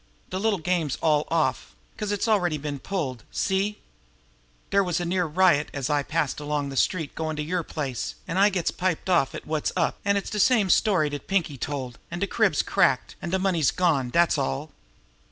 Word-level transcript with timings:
De 0.31 0.39
little 0.39 0.57
game's 0.57 0.97
all 0.99 1.27
off 1.29 1.75
'cause 1.95 2.11
it's 2.11 2.27
already 2.27 2.57
been 2.57 2.79
pulled. 2.79 3.23
See? 3.31 3.77
Dere 4.71 4.83
was 4.83 4.99
near 4.99 5.25
a 5.25 5.27
riot 5.27 5.69
as 5.75 5.91
I 5.91 6.01
passes 6.01 6.39
along 6.39 6.71
a 6.71 6.75
street 6.75 7.13
goin' 7.13 7.35
to 7.35 7.43
yer 7.43 7.61
place, 7.61 8.15
an' 8.27 8.37
I 8.37 8.49
gets 8.49 8.71
piped 8.71 9.11
off 9.11 9.33
to 9.33 9.41
wot's 9.45 9.71
up, 9.77 9.99
an' 10.03 10.17
it's 10.17 10.31
de 10.31 10.39
same 10.39 10.71
story 10.71 11.11
dat 11.11 11.27
Pinkie's 11.27 11.59
told, 11.59 11.99
an' 12.09 12.17
de 12.17 12.25
crib's 12.25 12.63
cracked, 12.63 13.15
an' 13.21 13.29
de 13.29 13.37
money's 13.37 13.69
gone 13.69 14.09
dat's 14.09 14.39
all." 14.39 14.71